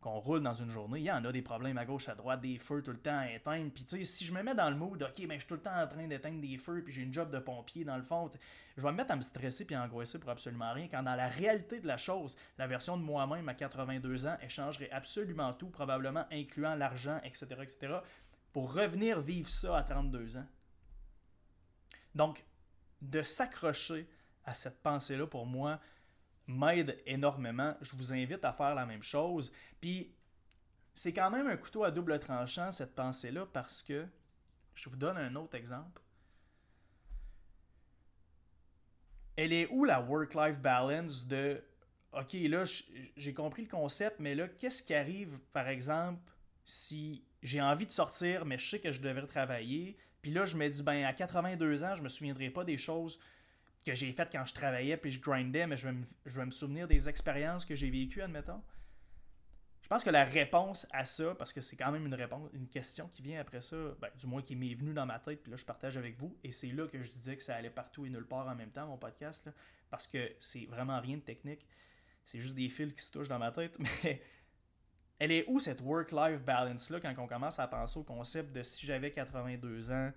qu'on 0.00 0.18
roule 0.18 0.42
dans 0.42 0.52
une 0.52 0.70
journée, 0.70 1.00
il 1.00 1.04
y 1.04 1.12
en 1.12 1.24
a 1.24 1.32
des 1.32 1.42
problèmes 1.42 1.76
à 1.76 1.84
gauche, 1.84 2.08
à 2.08 2.14
droite, 2.14 2.40
des 2.40 2.58
feux 2.58 2.82
tout 2.82 2.90
le 2.90 2.98
temps 2.98 3.18
à 3.18 3.30
éteindre. 3.30 3.70
Puis 3.70 3.84
tu 3.84 3.98
sais, 3.98 4.04
si 4.04 4.24
je 4.24 4.32
me 4.32 4.42
mets 4.42 4.54
dans 4.54 4.70
le 4.70 4.76
mood, 4.76 5.02
ok, 5.02 5.10
mais 5.18 5.26
ben, 5.26 5.34
je 5.34 5.40
suis 5.40 5.48
tout 5.48 5.54
le 5.54 5.60
temps 5.60 5.78
en 5.78 5.86
train 5.86 6.06
d'éteindre 6.06 6.40
des 6.40 6.56
feux, 6.56 6.82
puis 6.82 6.92
j'ai 6.92 7.02
une 7.02 7.12
job 7.12 7.30
de 7.30 7.38
pompier 7.38 7.84
dans 7.84 7.96
le 7.96 8.02
fond, 8.02 8.30
je 8.76 8.82
vais 8.82 8.92
me 8.92 8.96
mettre 8.96 9.12
à 9.12 9.16
me 9.16 9.22
stresser 9.22 9.66
puis 9.66 9.74
à 9.74 9.82
angoisser 9.82 10.18
pour 10.18 10.30
absolument 10.30 10.72
rien. 10.72 10.88
Quand 10.88 11.02
dans 11.02 11.14
la 11.14 11.28
réalité 11.28 11.80
de 11.80 11.86
la 11.86 11.98
chose, 11.98 12.36
la 12.56 12.66
version 12.66 12.96
de 12.96 13.02
moi-même 13.02 13.48
à 13.48 13.54
82 13.54 14.26
ans 14.26 14.36
échangerait 14.42 14.90
absolument 14.90 15.52
tout, 15.52 15.68
probablement 15.68 16.24
incluant 16.32 16.74
l'argent, 16.74 17.20
etc., 17.22 17.46
etc., 17.62 17.98
pour 18.52 18.72
revenir 18.72 19.20
vivre 19.20 19.48
ça 19.48 19.76
à 19.76 19.82
32 19.82 20.38
ans. 20.38 20.46
Donc, 22.14 22.44
de 23.02 23.22
s'accrocher 23.22 24.08
à 24.44 24.54
cette 24.54 24.82
pensée-là, 24.82 25.26
pour 25.26 25.46
moi, 25.46 25.78
m'aide 26.46 27.00
énormément. 27.06 27.76
Je 27.80 27.96
vous 27.96 28.12
invite 28.12 28.44
à 28.44 28.52
faire 28.52 28.74
la 28.74 28.86
même 28.86 29.02
chose. 29.02 29.52
Puis, 29.80 30.14
c'est 30.94 31.12
quand 31.12 31.30
même 31.30 31.46
un 31.46 31.56
couteau 31.56 31.84
à 31.84 31.90
double 31.90 32.18
tranchant, 32.18 32.72
cette 32.72 32.94
pensée-là, 32.94 33.46
parce 33.52 33.82
que, 33.82 34.06
je 34.74 34.88
vous 34.88 34.96
donne 34.96 35.16
un 35.16 35.34
autre 35.36 35.56
exemple. 35.56 36.00
Elle 39.36 39.52
est 39.52 39.68
où 39.70 39.84
la 39.84 40.00
work-life 40.00 40.58
balance 40.58 41.26
de, 41.26 41.62
OK, 42.12 42.32
là, 42.32 42.64
j'ai 43.16 43.34
compris 43.34 43.62
le 43.62 43.68
concept, 43.68 44.20
mais 44.20 44.34
là, 44.34 44.48
qu'est-ce 44.48 44.82
qui 44.82 44.94
arrive, 44.94 45.38
par 45.52 45.68
exemple, 45.68 46.20
si 46.64 47.24
j'ai 47.42 47.60
envie 47.60 47.86
de 47.86 47.90
sortir, 47.90 48.44
mais 48.44 48.58
je 48.58 48.68
sais 48.68 48.80
que 48.80 48.92
je 48.92 49.00
devrais 49.00 49.26
travailler, 49.26 49.96
puis 50.22 50.30
là, 50.30 50.44
je 50.44 50.56
me 50.56 50.68
dis, 50.68 50.82
ben, 50.82 51.04
à 51.04 51.12
82 51.12 51.84
ans, 51.84 51.94
je 51.94 52.02
me 52.02 52.08
souviendrai 52.08 52.50
pas 52.50 52.64
des 52.64 52.76
choses 52.76 53.18
que 53.84 53.94
j'ai 53.94 54.12
fait 54.12 54.28
quand 54.30 54.44
je 54.44 54.54
travaillais 54.54 54.96
puis 54.96 55.10
je 55.10 55.20
grindais, 55.20 55.66
mais 55.66 55.76
je 55.76 55.88
vais, 55.88 55.92
me, 55.92 56.04
je 56.26 56.40
me 56.40 56.50
souvenir 56.50 56.86
des 56.86 57.08
expériences 57.08 57.64
que 57.64 57.74
j'ai 57.74 57.90
vécues, 57.90 58.22
admettons. 58.22 58.62
Je 59.82 59.88
pense 59.88 60.04
que 60.04 60.10
la 60.10 60.24
réponse 60.24 60.86
à 60.92 61.04
ça, 61.04 61.34
parce 61.34 61.52
que 61.52 61.60
c'est 61.60 61.76
quand 61.76 61.90
même 61.90 62.06
une 62.06 62.14
réponse, 62.14 62.48
une 62.52 62.68
question 62.68 63.08
qui 63.08 63.22
vient 63.22 63.40
après 63.40 63.60
ça, 63.60 63.76
ben, 64.00 64.08
du 64.16 64.26
moins 64.28 64.40
qui 64.40 64.54
m'est 64.54 64.74
venue 64.74 64.94
dans 64.94 65.06
ma 65.06 65.18
tête, 65.18 65.42
puis 65.42 65.50
là 65.50 65.56
je 65.56 65.64
partage 65.64 65.96
avec 65.96 66.16
vous, 66.16 66.38
et 66.44 66.52
c'est 66.52 66.70
là 66.70 66.86
que 66.86 67.02
je 67.02 67.10
disais 67.10 67.36
que 67.36 67.42
ça 67.42 67.56
allait 67.56 67.70
partout 67.70 68.06
et 68.06 68.08
nulle 68.08 68.26
part 68.26 68.46
en 68.46 68.54
même 68.54 68.70
temps, 68.70 68.86
mon 68.86 68.98
podcast, 68.98 69.50
parce 69.90 70.06
que 70.06 70.30
c'est 70.38 70.66
vraiment 70.66 71.00
rien 71.00 71.16
de 71.16 71.22
technique, 71.22 71.66
c'est 72.24 72.38
juste 72.38 72.54
des 72.54 72.68
fils 72.68 72.92
qui 72.92 73.02
se 73.02 73.10
touchent 73.10 73.28
dans 73.28 73.40
ma 73.40 73.50
tête, 73.50 73.76
mais 74.04 74.22
elle 75.18 75.32
est 75.32 75.44
où 75.48 75.58
cette 75.58 75.80
work-life 75.80 76.40
balance-là 76.40 77.00
quand 77.00 77.12
on 77.18 77.26
commence 77.26 77.58
à 77.58 77.66
penser 77.66 77.98
au 77.98 78.04
concept 78.04 78.52
de 78.52 78.62
si 78.62 78.86
j'avais 78.86 79.10
82 79.10 79.90
ans, 79.90 80.12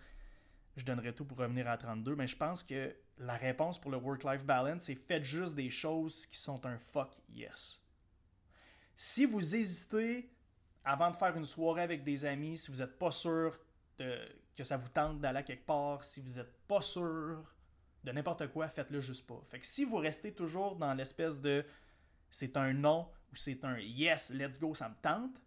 je 0.76 0.86
donnerais 0.86 1.14
tout 1.14 1.26
pour 1.26 1.40
revenir 1.40 1.68
à 1.68 1.78
32, 1.78 2.16
mais 2.16 2.28
je 2.28 2.38
pense 2.38 2.62
que 2.62 2.96
la 3.18 3.36
réponse 3.38 3.80
pour 3.80 3.92
le 3.92 3.98
work-life 3.98 4.44
balance, 4.44 4.84
c'est 4.84 4.96
faites 4.96 5.24
juste 5.24 5.56
des 5.56 5.70
choses 5.70 6.26
qui 6.26 6.38
sont 6.38 6.66
un 6.66 6.78
fuck 6.78 7.12
yes. 7.30 7.82
Si 8.96 9.26
vous 9.26 9.56
hésitez 9.56 10.30
avant 10.84 11.12
de 11.12 11.16
faire 11.16 11.36
une 11.38 11.46
soirée 11.46 11.82
avec 11.82 12.04
des 12.04 12.26
amis, 12.26 12.58
si 12.58 12.72
vous 12.72 12.78
n'êtes 12.78 12.98
pas 12.98 13.12
sûr 13.12 13.60
que 13.98 14.64
ça 14.64 14.78
vous 14.78 14.90
tente 14.90 15.22
d'aller 15.22 15.44
quelque 15.44 15.66
part, 15.66 16.04
si 16.04 16.20
vous 16.20 16.36
n'êtes 16.36 16.54
pas 16.68 16.82
sûr 16.82 17.44
de 18.04 18.12
n'importe 18.12 18.48
quoi, 18.48 18.68
faites-le 18.68 19.00
juste 19.00 19.26
pas. 19.26 19.42
Fait 19.50 19.60
que 19.60 19.66
si 19.66 19.86
vous 19.86 19.98
restez 19.98 20.34
toujours 20.34 20.76
dans 20.76 20.94
l'espèce 20.94 21.40
de 21.40 21.66
c'est 22.30 22.58
un 22.58 22.74
non 22.74 23.10
ou 23.32 23.36
c'est 23.36 23.64
un 23.64 23.80
yes, 23.80 24.32
let's 24.32 24.60
go, 24.60 24.76
ça 24.76 24.90
me 24.90 24.96
tente, 25.02 25.42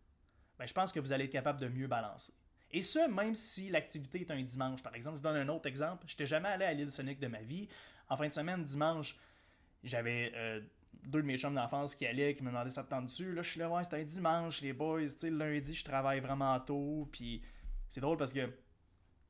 ben 0.58 0.66
je 0.66 0.72
pense 0.72 0.90
que 0.92 1.00
vous 1.00 1.12
allez 1.12 1.24
être 1.24 1.32
capable 1.32 1.60
de 1.60 1.68
mieux 1.68 1.86
balancer. 1.86 2.32
Et 2.72 2.82
ce, 2.82 3.08
même 3.08 3.34
si 3.34 3.70
l'activité 3.70 4.20
est 4.20 4.30
un 4.30 4.42
dimanche. 4.42 4.82
Par 4.82 4.94
exemple, 4.94 5.18
je 5.18 5.22
donne 5.22 5.36
un 5.36 5.48
autre 5.48 5.66
exemple. 5.66 6.04
Je 6.06 6.12
n'étais 6.12 6.26
jamais 6.26 6.48
allé 6.48 6.64
à 6.64 6.72
l'île 6.72 6.90
Sonic 6.90 7.18
de 7.18 7.28
ma 7.28 7.40
vie. 7.40 7.68
En 8.08 8.16
fin 8.16 8.26
de 8.26 8.32
semaine, 8.32 8.64
dimanche, 8.64 9.16
j'avais 9.82 10.32
euh, 10.34 10.60
deux 11.04 11.22
de 11.22 11.26
mes 11.26 11.38
chums 11.38 11.54
d'enfance 11.54 11.94
qui 11.94 12.06
allaient, 12.06 12.34
qui 12.34 12.42
me 12.42 12.48
demandaient 12.48 12.70
ça 12.70 12.82
te 12.82 13.02
dessus. 13.02 13.32
Là, 13.32 13.42
je 13.42 13.50
suis 13.50 13.60
là, 13.60 13.70
ouais, 13.70 13.84
c'était 13.84 14.00
un 14.00 14.04
dimanche, 14.04 14.60
les 14.60 14.72
boys. 14.72 15.02
Tu 15.02 15.08
sais, 15.08 15.30
lundi, 15.30 15.74
je 15.74 15.84
travaille 15.84 16.20
vraiment 16.20 16.58
tôt. 16.60 17.08
Puis 17.12 17.42
c'est 17.88 18.00
drôle 18.00 18.16
parce 18.16 18.32
que 18.32 18.50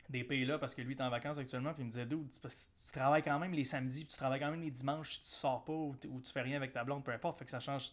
des 0.08 0.24
pays 0.24 0.44
là, 0.44 0.58
parce 0.58 0.74
que 0.74 0.82
lui 0.82 0.94
est 0.94 1.00
en 1.00 1.10
vacances 1.10 1.38
actuellement, 1.38 1.74
puis 1.74 1.82
il 1.82 1.86
me 1.86 1.90
disait, 1.90 2.06
d'où 2.06 2.26
tu 2.28 2.92
travailles 2.92 3.22
quand 3.22 3.38
même 3.38 3.52
les 3.52 3.64
samedis, 3.64 4.04
puis 4.04 4.12
tu 4.12 4.18
travailles 4.18 4.40
quand 4.40 4.50
même 4.50 4.62
les 4.62 4.70
dimanches, 4.70 5.22
tu 5.22 5.30
sors 5.30 5.64
pas 5.64 5.72
ou, 5.72 5.96
tu 6.00 6.32
fais 6.32 6.42
rien 6.42 6.56
avec 6.56 6.72
ta 6.72 6.84
blonde, 6.84 7.04
peu 7.04 7.12
importe. 7.12 7.38
Fait 7.38 7.44
que 7.44 7.50
ça 7.50 7.60
change 7.60 7.92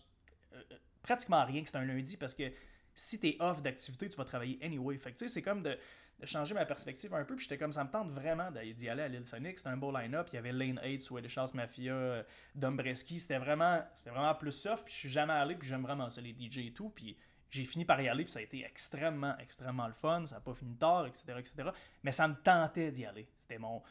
euh, 0.54 0.62
euh, 0.72 0.76
pratiquement 1.02 1.44
rien 1.44 1.64
que 1.64 1.70
c'est 1.70 1.78
un 1.78 1.86
lundi 1.86 2.18
parce 2.18 2.36
que 2.36 2.52
si 2.96 3.20
tu 3.20 3.28
es 3.28 3.38
off 3.40 3.62
d'activité, 3.62 4.10
tu 4.10 4.18
vas 4.18 4.26
travailler 4.26 4.60
anyway. 4.62 4.98
Fait 4.98 5.12
que 5.12 5.28
c'est 5.28 5.42
comme 5.42 5.64
de, 5.64 5.78
changer 6.26 6.54
ma 6.54 6.66
perspective 6.66 7.14
un 7.14 7.26
peu. 7.26 7.36
Puis 7.36 7.44
j'étais 7.44 7.58
comme 7.58 7.74
ça 7.74 7.84
me 7.84 7.90
tente 7.90 8.10
vraiment 8.12 8.50
d'y 8.52 8.90
aller 8.90 9.04
à 9.04 9.08
l'île 9.08 9.26
Sonic. 9.26 9.58
C'était 9.58 9.70
un 9.70 9.78
beau 9.78 9.92
line-up. 9.92 10.28
Il 10.32 10.36
y 10.36 10.38
avait 10.38 10.52
Lane 10.52 10.80
8, 10.84 11.02
Swedish 11.02 11.38
House 11.38 11.54
Mafia, 11.54 11.94
euh, 11.94 12.24
Dombreski. 12.56 13.20
C'était 13.20 13.40
vraiment, 13.40 13.84
c'était 13.96 14.12
vraiment 14.12 14.36
plus 14.36 14.52
soft. 14.52 14.86
Puis 14.86 14.94
je 14.94 15.00
suis 15.00 15.10
jamais 15.10 15.34
allé. 15.34 15.56
Puis 15.56 15.68
j'aime 15.68 15.82
vraiment 15.82 16.10
ça, 16.10 16.22
les 16.22 16.34
DJ 16.34 16.60
et 16.60 16.74
tout. 16.74 16.90
Puis 16.90 17.18
j'ai 17.50 17.66
fini 17.66 17.84
par 17.84 18.02
y 18.02 18.08
aller. 18.08 18.24
Puis 18.24 18.32
ça 18.32 18.40
a 18.40 18.44
été 18.44 18.64
extrêmement, 18.64 19.38
extrêmement 19.40 19.88
le 19.88 19.94
fun. 19.94 20.26
Ça 20.26 20.36
n'a 20.36 20.42
pas 20.42 20.54
fini 20.54 20.76
tard, 20.76 21.08
etc., 21.08 21.24
etc. 21.40 21.70
Mais 22.04 22.12
ça 22.12 22.28
me 22.28 22.36
tentait 22.36 22.92
d'y 22.92 23.06
aller. 23.06 23.28
C'était 23.38 23.58
mon. 23.58 23.82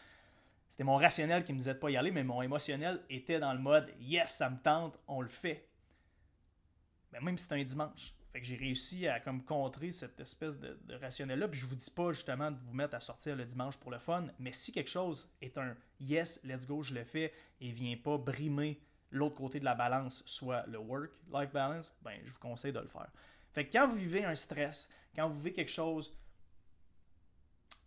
C'était 0.69 0.85
mon 0.85 0.97
rationnel 0.97 1.45
qui 1.45 1.53
me 1.53 1.59
disait 1.59 1.75
pas 1.75 1.91
y 1.91 1.99
aller, 1.99 2.11
mais 2.11 2.25
mon 2.25 2.41
émotionnel 2.41 3.03
était 3.11 3.39
dans 3.39 3.53
le 3.53 3.59
mode 3.59 3.93
yes, 4.01 4.31
ça 4.31 4.49
me 4.49 4.57
tente, 4.57 4.99
on 5.07 5.21
le 5.21 5.29
fait. 5.29 5.69
Mais 7.13 7.21
même 7.21 7.37
si 7.37 7.43
c'était 7.43 7.61
un 7.61 7.65
dimanche. 7.65 8.15
Fait 8.33 8.41
que 8.41 8.47
j'ai 8.47 8.57
réussi 8.57 9.07
à 9.07 9.21
comme 9.21 9.45
contrer 9.45 9.93
cette 9.93 10.19
espèce 10.19 10.59
de, 10.59 10.79
rationnel-là. 10.95 11.49
Puis 11.49 11.61
je 11.61 11.67
vous 11.67 11.75
dis 11.75 11.91
pas 11.91 12.13
justement 12.13 12.51
de 12.51 12.59
vous 12.59 12.73
mettre 12.73 12.95
à 12.95 13.01
sortir 13.01 13.37
le 13.37 13.45
dimanche 13.45 13.77
pour 13.77 13.91
le 13.91 13.99
fun, 13.99 14.27
mais 14.39 14.53
si 14.53 14.73
quelque 14.73 14.89
chose 14.89 15.31
est 15.43 15.59
un 15.59 15.77
yes, 16.01 16.41
let's 16.43 16.67
go, 16.67 16.83
je 16.83 16.95
le 16.95 17.05
fais, 17.05 17.33
et 17.61 17.71
vient 17.71 17.97
pas 17.97 18.17
brimer 18.17 18.81
l'autre 19.11 19.35
côté 19.35 19.61
de 19.61 19.67
la 19.67 19.75
balance 19.75 20.23
soit 20.25 20.67
le 20.67 20.79
work-life 20.79 21.53
balance, 21.53 21.95
ben, 22.01 22.19
je 22.25 22.33
vous 22.33 22.39
conseille 22.39 22.73
de 22.73 22.81
le 22.81 22.89
faire. 22.89 23.11
Fait 23.53 23.67
que 23.67 23.73
quand 23.73 23.87
vous 23.87 23.97
vivez 23.97 24.25
un 24.25 24.35
stress, 24.35 24.91
quand 25.15 25.29
vous 25.29 25.37
vivez 25.37 25.53
quelque 25.53 25.71
chose 25.71 26.17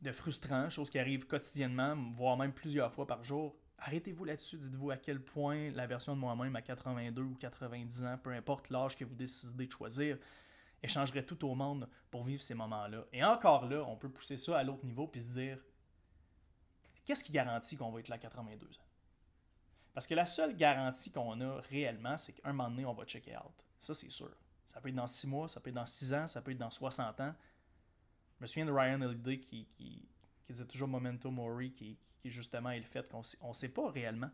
de 0.02 0.12
frustrant, 0.12 0.70
chose 0.70 0.92
qui 0.92 1.00
arrive 1.00 1.25
quotidiennement, 1.25 1.96
voire 2.14 2.38
même 2.38 2.54
plusieurs 2.54 2.94
fois 2.94 3.08
par 3.08 3.24
jour, 3.24 3.58
arrêtez-vous 3.79 4.25
là-dessus. 4.25 4.58
Dites-vous 4.58 4.91
à 4.91 4.98
quel 4.98 5.22
point 5.22 5.72
la 5.72 5.88
version 5.88 6.15
de 6.15 6.20
moi-même 6.20 6.55
à 6.55 6.62
82 6.62 7.22
ou 7.22 7.36
90 7.36 8.03
ans, 8.05 8.17
peu 8.22 8.32
importe 8.32 8.70
l'âge 8.70 8.98
que 8.98 9.05
vous 9.05 9.15
décidez 9.15 9.67
de 9.67 9.72
choisir, 9.72 10.17
échangerait 10.82 11.24
tout 11.24 11.48
au 11.48 11.55
monde 11.55 11.89
pour 12.12 12.24
vivre 12.24 12.41
ces 12.41 12.53
moments-là. 12.53 13.05
Et 13.12 13.24
encore 13.24 13.67
là, 13.67 13.84
on 13.88 13.96
peut 13.96 14.10
pousser 14.10 14.38
ça 14.38 14.58
à 14.58 14.63
l'autre 14.63 14.86
niveau 14.86 15.08
puis 15.08 15.22
se 15.22 15.34
dire 15.34 15.60
qu'est-ce 17.05 17.24
qui 17.24 17.32
garantit 17.32 17.77
qu'on 17.77 17.91
va 17.91 18.00
être 18.00 18.08
là 18.08 18.15
à 18.15 18.20
82 18.20 18.67
ans? 18.67 18.70
Parce 19.94 20.08
que 20.08 20.13
la 20.13 20.25
seule 20.25 20.58
garantie 20.58 21.12
qu'on 21.12 21.39
a 21.39 21.62
réellement, 21.70 22.17
c'est 22.17 22.34
qu'un 22.34 22.51
moment 22.51 22.70
donné, 22.70 22.86
on 22.86 22.94
va 22.94 23.05
checker 23.05 23.38
out. 23.38 23.65
Ça, 23.79 23.94
c'est 23.94 24.10
sûr. 24.10 24.32
Ça 24.67 24.82
peut 24.82 24.89
être 24.89 24.96
dans 24.96 25.08
6 25.08 25.27
mois, 25.27 25.48
ça 25.48 25.62
peut 25.62 25.70
être 25.70 25.75
dans 25.75 25.86
6 25.86 26.13
ans, 26.13 26.27
ça 26.27 26.41
peut 26.41 26.51
être 26.51 26.58
dans 26.58 26.70
60 26.70 27.22
ans. 27.22 27.34
Je 28.41 28.62
me 28.62 28.65
de 28.65 28.72
Ryan 28.72 29.01
Holiday 29.01 29.39
qui, 29.39 30.10
qui 30.46 30.54
disait 30.54 30.66
toujours 30.66 30.88
Memento 30.88 31.32
Mori, 31.32 31.72
qui, 31.72 31.98
justement 32.25 32.72
est 32.72 32.80
le 32.80 32.86
fait 32.86 33.08
qu'on 33.08 33.20
ne 33.48 33.54
sait 33.54 33.70
pas 33.70 33.90
réellement. 33.90 34.32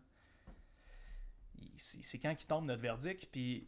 C'est 1.77 2.19
quand 2.19 2.33
qui 2.35 2.47
tombe 2.47 2.65
notre 2.65 2.81
verdict, 2.81 3.27
puis 3.31 3.67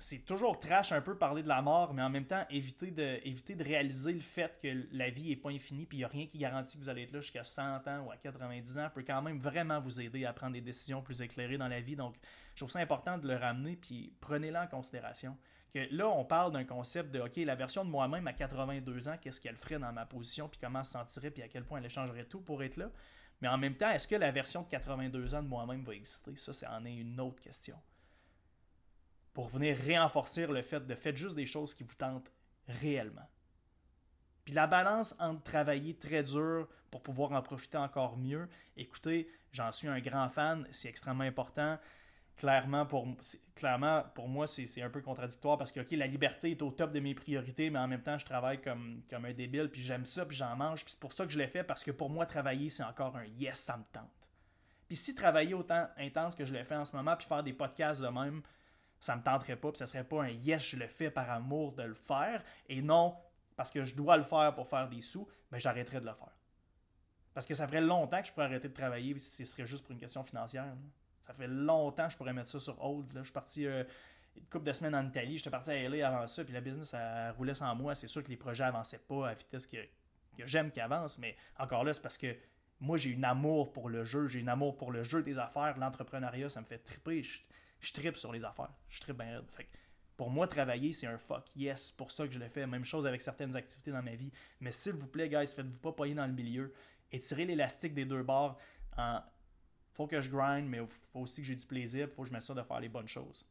c'est 0.00 0.24
toujours 0.24 0.58
trash 0.58 0.92
un 0.92 1.02
peu 1.02 1.16
parler 1.16 1.42
de 1.42 1.48
la 1.48 1.60
mort, 1.60 1.92
mais 1.92 2.02
en 2.02 2.08
même 2.08 2.24
temps, 2.24 2.44
de, 2.50 3.26
éviter 3.26 3.54
de 3.54 3.62
réaliser 3.62 4.14
le 4.14 4.20
fait 4.20 4.58
que 4.60 4.86
la 4.92 5.10
vie 5.10 5.28
n'est 5.28 5.36
pas 5.36 5.50
infinie, 5.50 5.84
puis 5.84 5.98
il 5.98 6.00
n'y 6.00 6.04
a 6.04 6.08
rien 6.08 6.26
qui 6.26 6.38
garantit 6.38 6.78
que 6.78 6.82
vous 6.82 6.88
allez 6.88 7.02
être 7.02 7.12
là 7.12 7.20
jusqu'à 7.20 7.44
100 7.44 7.86
ans 7.86 8.00
ou 8.06 8.10
à 8.10 8.16
90 8.16 8.78
ans, 8.78 8.90
peut 8.94 9.04
quand 9.06 9.20
même 9.20 9.38
vraiment 9.38 9.78
vous 9.78 10.00
aider 10.00 10.24
à 10.24 10.32
prendre 10.32 10.54
des 10.54 10.62
décisions 10.62 11.02
plus 11.02 11.20
éclairées 11.20 11.58
dans 11.58 11.68
la 11.68 11.80
vie. 11.80 11.96
Donc, 11.96 12.16
je 12.54 12.60
trouve 12.60 12.70
ça 12.70 12.80
important 12.80 13.18
de 13.18 13.28
le 13.28 13.36
ramener, 13.36 13.76
puis 13.76 14.14
prenez-le 14.20 14.56
en 14.56 14.66
considération. 14.66 15.36
Que 15.72 15.86
là, 15.94 16.08
on 16.08 16.24
parle 16.24 16.52
d'un 16.52 16.64
concept 16.64 17.12
de, 17.12 17.20
OK, 17.20 17.36
la 17.36 17.54
version 17.54 17.84
de 17.84 17.90
moi-même 17.90 18.26
à 18.26 18.32
82 18.32 19.08
ans, 19.08 19.16
qu'est-ce 19.20 19.40
qu'elle 19.40 19.56
ferait 19.56 19.78
dans 19.78 19.92
ma 19.92 20.04
position, 20.04 20.48
puis 20.48 20.58
comment 20.60 20.80
elle 20.80 20.84
se 20.84 20.92
sentirait, 20.92 21.30
puis 21.30 21.42
à 21.42 21.48
quel 21.48 21.64
point 21.64 21.78
elle 21.78 21.86
échangerait 21.86 22.24
tout 22.24 22.40
pour 22.40 22.62
être 22.62 22.76
là. 22.76 22.90
Mais 23.40 23.48
en 23.48 23.56
même 23.56 23.76
temps, 23.76 23.90
est-ce 23.90 24.08
que 24.08 24.16
la 24.16 24.30
version 24.30 24.62
de 24.62 24.68
82 24.68 25.34
ans 25.34 25.42
de 25.42 25.48
moi-même 25.48 25.84
va 25.84 25.94
exister? 25.94 26.34
Ça, 26.36 26.52
c'est 26.52 26.66
en 26.66 26.84
est 26.84 26.94
une 26.94 27.20
autre 27.20 27.40
question 27.40 27.76
pour 29.32 29.48
venir 29.48 29.76
réenforcer 29.76 30.46
le 30.46 30.62
fait 30.62 30.86
de 30.86 30.94
faire 30.94 31.14
juste 31.14 31.36
des 31.36 31.46
choses 31.46 31.74
qui 31.74 31.84
vous 31.84 31.94
tentent 31.94 32.32
réellement. 32.66 33.28
Puis 34.44 34.54
la 34.54 34.66
balance 34.66 35.14
entre 35.18 35.42
travailler 35.42 35.94
très 35.94 36.22
dur 36.22 36.68
pour 36.90 37.02
pouvoir 37.02 37.32
en 37.32 37.42
profiter 37.42 37.78
encore 37.78 38.16
mieux, 38.16 38.48
écoutez, 38.76 39.30
j'en 39.52 39.70
suis 39.70 39.88
un 39.88 40.00
grand 40.00 40.28
fan, 40.28 40.66
c'est 40.72 40.88
extrêmement 40.88 41.24
important. 41.24 41.78
Clairement 42.40 42.86
pour, 42.86 43.06
clairement, 43.54 44.02
pour 44.14 44.26
moi, 44.26 44.46
c'est 44.46 44.80
un 44.80 44.88
peu 44.88 45.02
contradictoire 45.02 45.58
parce 45.58 45.70
que, 45.70 45.80
OK, 45.80 45.90
la 45.90 46.06
liberté 46.06 46.52
est 46.52 46.62
au 46.62 46.70
top 46.70 46.90
de 46.90 46.98
mes 46.98 47.14
priorités, 47.14 47.68
mais 47.68 47.78
en 47.78 47.86
même 47.86 48.02
temps, 48.02 48.16
je 48.16 48.24
travaille 48.24 48.62
comme, 48.62 49.02
comme 49.10 49.26
un 49.26 49.34
débile, 49.34 49.68
puis 49.68 49.82
j'aime 49.82 50.06
ça, 50.06 50.24
puis 50.24 50.38
j'en 50.38 50.56
mange, 50.56 50.82
puis 50.82 50.92
c'est 50.92 51.00
pour 51.00 51.12
ça 51.12 51.26
que 51.26 51.32
je 51.32 51.38
l'ai 51.38 51.48
fait, 51.48 51.64
parce 51.64 51.84
que 51.84 51.90
pour 51.90 52.08
moi, 52.08 52.24
travailler, 52.24 52.70
c'est 52.70 52.82
encore 52.82 53.14
un 53.14 53.26
yes, 53.26 53.58
ça 53.58 53.76
me 53.76 53.84
tente. 53.92 54.30
Puis 54.88 54.96
si 54.96 55.14
travailler 55.14 55.52
autant 55.52 55.86
intense 55.98 56.34
que 56.34 56.46
je 56.46 56.54
l'ai 56.54 56.64
fait 56.64 56.76
en 56.76 56.86
ce 56.86 56.96
moment, 56.96 57.14
puis 57.14 57.26
faire 57.26 57.42
des 57.42 57.52
podcasts 57.52 58.00
de 58.00 58.08
même, 58.08 58.40
ça 59.00 59.16
me 59.16 59.22
tenterait 59.22 59.56
pas, 59.56 59.70
puis 59.70 59.78
ça 59.78 59.86
serait 59.86 60.04
pas 60.04 60.22
un 60.22 60.30
yes, 60.30 60.62
je 60.62 60.76
le 60.78 60.86
fais 60.86 61.10
par 61.10 61.28
amour 61.30 61.72
de 61.72 61.82
le 61.82 61.94
faire, 61.94 62.42
et 62.70 62.80
non 62.80 63.18
parce 63.54 63.70
que 63.70 63.84
je 63.84 63.94
dois 63.94 64.16
le 64.16 64.24
faire 64.24 64.54
pour 64.54 64.66
faire 64.66 64.88
des 64.88 65.02
sous, 65.02 65.26
mais 65.50 65.56
ben, 65.56 65.58
j'arrêterais 65.58 66.00
de 66.00 66.06
le 66.06 66.14
faire. 66.14 66.34
Parce 67.34 67.46
que 67.46 67.52
ça 67.52 67.66
ferait 67.66 67.82
longtemps 67.82 68.22
que 68.22 68.28
je 68.28 68.32
pourrais 68.32 68.46
arrêter 68.46 68.70
de 68.70 68.72
travailler 68.72 69.18
si 69.18 69.44
ce 69.44 69.52
serait 69.52 69.66
juste 69.66 69.84
pour 69.84 69.92
une 69.92 69.98
question 69.98 70.24
financière. 70.24 70.74
Ça 71.30 71.34
fait 71.34 71.46
longtemps 71.46 72.06
que 72.06 72.12
je 72.12 72.16
pourrais 72.16 72.32
mettre 72.32 72.48
ça 72.48 72.58
sur 72.58 72.82
hold. 72.84 73.12
Là. 73.12 73.20
Je 73.20 73.26
suis 73.26 73.32
parti 73.32 73.64
euh, 73.64 73.84
une 74.36 74.44
couple 74.46 74.64
de 74.64 74.72
semaines 74.72 74.96
en 74.96 75.06
Italie, 75.06 75.38
j'étais 75.38 75.50
parti 75.50 75.70
à 75.70 75.88
LA 75.88 76.08
avant 76.08 76.26
ça, 76.26 76.42
puis 76.44 76.52
la 76.52 76.60
business 76.60 76.92
a 76.92 77.30
roulait 77.32 77.54
sans 77.54 77.74
moi. 77.76 77.94
C'est 77.94 78.08
sûr 78.08 78.24
que 78.24 78.28
les 78.28 78.36
projets 78.36 78.64
avançaient 78.64 78.98
pas 78.98 79.28
à 79.28 79.34
vitesse 79.34 79.66
que, 79.66 79.76
que 80.36 80.46
j'aime 80.46 80.70
qu'ils 80.72 80.82
avancent, 80.82 81.18
mais 81.18 81.36
encore 81.58 81.84
là, 81.84 81.92
c'est 81.92 82.02
parce 82.02 82.18
que 82.18 82.34
moi 82.80 82.96
j'ai 82.96 83.10
une 83.10 83.24
amour 83.24 83.72
pour 83.72 83.88
le 83.88 84.04
jeu, 84.04 84.26
j'ai 84.26 84.40
une 84.40 84.48
amour 84.48 84.76
pour 84.76 84.90
le 84.90 85.02
jeu 85.02 85.22
des 85.22 85.38
affaires, 85.38 85.78
l'entrepreneuriat, 85.78 86.48
ça 86.48 86.60
me 86.60 86.66
fait 86.66 86.78
triper 86.78 87.22
je 87.22 87.92
tripe 87.94 88.16
sur 88.16 88.32
les 88.32 88.44
affaires. 88.44 88.72
Je 88.88 89.00
tripe 89.00 89.16
bien 89.16 89.42
fait 89.48 89.68
pour 90.20 90.28
moi, 90.28 90.46
travailler, 90.46 90.92
c'est 90.92 91.06
un 91.06 91.16
fuck 91.16 91.46
yes. 91.56 91.90
pour 91.92 92.10
ça 92.10 92.26
que 92.26 92.34
je 92.34 92.38
le 92.38 92.46
fais. 92.50 92.66
Même 92.66 92.84
chose 92.84 93.06
avec 93.06 93.22
certaines 93.22 93.56
activités 93.56 93.90
dans 93.90 94.02
ma 94.02 94.16
vie. 94.16 94.30
Mais 94.60 94.70
s'il 94.70 94.92
vous 94.92 95.06
plaît, 95.06 95.30
guys, 95.30 95.46
faites-vous 95.46 95.78
pas 95.78 95.92
payer 95.92 96.14
dans 96.14 96.26
le 96.26 96.34
milieu. 96.34 96.74
Étirez 97.10 97.46
l'élastique 97.46 97.94
des 97.94 98.04
deux 98.04 98.22
bords. 98.22 98.58
En... 98.98 99.20
Faut 100.00 100.06
que 100.06 100.22
je 100.22 100.30
grind, 100.30 100.66
mais 100.66 100.78
faut 101.12 101.20
aussi 101.20 101.42
que 101.42 101.46
j'ai 101.46 101.56
du 101.56 101.66
plaisir. 101.66 102.08
Faut 102.08 102.22
que 102.22 102.28
je 102.28 102.32
m'assure 102.32 102.54
de 102.54 102.62
faire 102.62 102.80
les 102.80 102.88
bonnes 102.88 103.06
choses. 103.06 103.44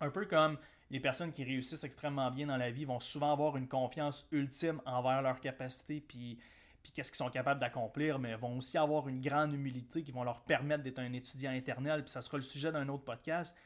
Un 0.00 0.10
peu 0.10 0.26
comme 0.26 0.58
les 0.90 0.98
personnes 0.98 1.32
qui 1.32 1.44
réussissent 1.44 1.84
extrêmement 1.84 2.28
bien 2.32 2.48
dans 2.48 2.56
la 2.56 2.72
vie 2.72 2.84
vont 2.84 2.98
souvent 2.98 3.30
avoir 3.30 3.56
une 3.56 3.68
confiance 3.68 4.26
ultime 4.32 4.82
envers 4.84 5.22
leurs 5.22 5.38
capacités. 5.38 6.00
Puis 6.00 6.40
puis 6.82 6.90
qu'est-ce 6.90 7.12
qu'ils 7.12 7.18
sont 7.18 7.30
capables 7.30 7.60
d'accomplir, 7.60 8.18
mais 8.18 8.34
vont 8.34 8.56
aussi 8.58 8.78
avoir 8.78 9.08
une 9.08 9.20
grande 9.20 9.52
humilité 9.52 10.02
qui 10.02 10.10
vont 10.10 10.24
leur 10.24 10.40
permettre 10.40 10.82
d'être 10.82 10.98
un 10.98 11.12
étudiant 11.12 11.52
éternel, 11.52 12.02
puis 12.02 12.10
ça 12.10 12.20
sera 12.20 12.38
le 12.38 12.42
sujet 12.42 12.72
d'un 12.72 12.88
autre 12.88 13.04
podcast. 13.04 13.56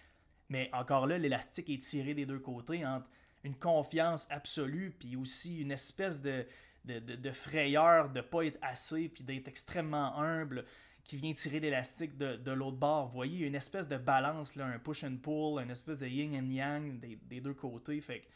Mais 0.51 0.69
encore 0.75 1.07
là, 1.07 1.17
l'élastique 1.17 1.71
est 1.71 1.81
tiré 1.81 2.13
des 2.13 2.27
deux 2.27 2.39
côtés 2.39 2.85
entre 2.85 3.07
une 3.45 3.55
confiance 3.55 4.27
absolue, 4.31 4.95
puis 4.99 5.17
aussi 5.17 5.63
une 5.63 5.71
espèce 5.71 6.21
de, 6.21 6.47
de, 6.85 7.33
frayeur 7.33 8.11
de 8.11 8.19
ne 8.19 8.23
pas 8.23 8.43
être 8.43 8.59
assez, 8.61 9.09
puis 9.09 9.25
d'être 9.25 9.49
extrêmement 9.49 10.19
humble, 10.19 10.67
qui 11.05 11.17
vient 11.19 11.33
tirer 11.35 11.61
l'élastique 11.61 12.17
de, 12.17 12.51
l'autre 12.51 12.79
bord. 12.79 13.09
Vous 13.09 13.15
voyez, 13.15 13.47
une 13.47 13.55
espèce 13.55 13.87
de 13.87 13.97
balance, 13.97 14.57
là, 14.57 14.67
un 14.67 14.79
push 14.79 15.05
and 15.05 15.19
pull, 15.23 15.63
une 15.63 15.71
espèce 15.71 15.99
de 15.99 16.07
yin 16.07 16.35
and 16.35 16.51
yang 16.51 16.99
des, 16.99 17.17
des 17.17 17.41
deux 17.41 17.55
côtés. 17.55 18.01
Fait 18.01 18.21
que 18.21 18.27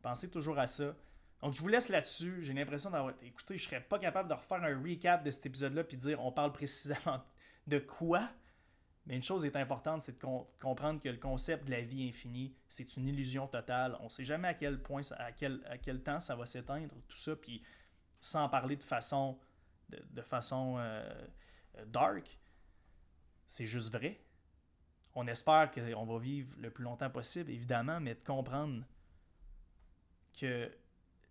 pensez 0.00 0.30
toujours 0.30 0.58
à 0.58 0.66
ça. 0.66 0.94
Donc, 1.42 1.52
je 1.52 1.60
vous 1.60 1.68
laisse 1.68 1.88
là-dessus. 1.88 2.42
J'ai 2.42 2.54
l'impression 2.54 2.90
d'avoir. 2.90 3.14
Écoutez, 3.20 3.58
je 3.58 3.64
serais 3.64 3.80
pas 3.80 3.98
capable 3.98 4.28
de 4.28 4.34
refaire 4.34 4.62
un 4.62 4.80
recap 4.80 5.24
de 5.24 5.30
cet 5.30 5.46
épisode-là 5.46 5.84
puis 5.84 5.96
dire 5.96 6.24
on 6.24 6.32
parle 6.32 6.52
précisément 6.52 7.22
de 7.66 7.78
quoi. 7.78 8.30
Mais 9.06 9.16
une 9.16 9.22
chose 9.22 9.44
est 9.44 9.56
importante, 9.56 10.00
c'est 10.00 10.18
de 10.18 10.26
comprendre 10.62 11.02
que 11.02 11.10
le 11.10 11.18
concept 11.18 11.66
de 11.66 11.72
la 11.72 11.82
vie 11.82 12.08
infinie, 12.08 12.56
c'est 12.68 12.96
une 12.96 13.06
illusion 13.06 13.46
totale. 13.46 13.98
On 14.00 14.04
ne 14.04 14.08
sait 14.08 14.24
jamais 14.24 14.48
à 14.48 14.54
quel 14.54 14.80
point, 14.80 15.02
à, 15.18 15.32
quel, 15.32 15.60
à 15.68 15.76
quel 15.76 16.02
temps 16.02 16.20
ça 16.20 16.34
va 16.34 16.46
s'éteindre, 16.46 16.94
tout 17.06 17.16
ça. 17.18 17.36
Puis, 17.36 17.62
sans 18.20 18.48
parler 18.48 18.76
de 18.76 18.82
façon, 18.82 19.38
de, 19.90 20.22
façon 20.22 20.76
euh, 20.78 21.26
dark, 21.86 22.38
c'est 23.46 23.66
juste 23.66 23.92
vrai. 23.92 24.20
On 25.14 25.26
espère 25.26 25.70
qu'on 25.70 26.04
va 26.04 26.18
vivre 26.18 26.52
le 26.58 26.70
plus 26.70 26.84
longtemps 26.84 27.10
possible, 27.10 27.50
évidemment, 27.50 28.00
mais 28.00 28.14
de 28.14 28.20
comprendre 28.24 28.84
que 30.38 30.70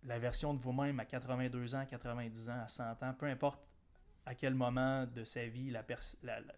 la 0.04 0.18
version 0.18 0.54
de 0.54 0.60
vous-même 0.60 1.00
à 1.00 1.04
82 1.04 1.74
ans, 1.74 1.84
90 1.86 2.50
ans, 2.50 2.60
à 2.62 2.68
100 2.68 3.02
ans, 3.02 3.14
peu 3.14 3.26
importe 3.26 3.74
à 4.26 4.34
quel 4.34 4.54
moment 4.54 5.06
de 5.06 5.24
sa 5.24 5.46
vie 5.46 5.72